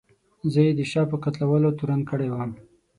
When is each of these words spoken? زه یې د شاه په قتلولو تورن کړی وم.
زه 0.51 0.59
یې 0.65 0.73
د 0.79 0.81
شاه 0.91 1.09
په 1.11 1.17
قتلولو 1.23 1.75
تورن 1.77 2.01
کړی 2.09 2.27
وم. 2.31 2.51